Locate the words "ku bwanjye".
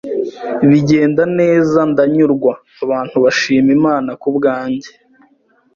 4.21-4.89